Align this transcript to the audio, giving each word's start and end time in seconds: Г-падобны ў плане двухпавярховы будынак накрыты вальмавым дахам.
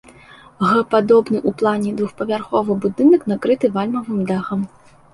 Г-падобны 0.69 1.37
ў 1.49 1.51
плане 1.61 1.93
двухпавярховы 2.01 2.81
будынак 2.89 3.21
накрыты 3.35 3.75
вальмавым 3.81 4.29
дахам. 4.35 4.69